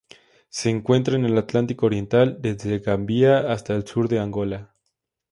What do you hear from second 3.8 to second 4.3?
sur de